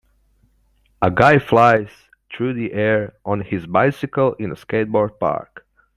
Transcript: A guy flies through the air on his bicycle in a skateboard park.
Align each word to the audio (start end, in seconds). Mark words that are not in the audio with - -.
A 0.99 1.11
guy 1.11 1.37
flies 1.37 1.91
through 2.33 2.55
the 2.55 2.73
air 2.73 3.13
on 3.23 3.41
his 3.41 3.67
bicycle 3.67 4.33
in 4.39 4.49
a 4.51 4.55
skateboard 4.55 5.19
park. 5.19 5.63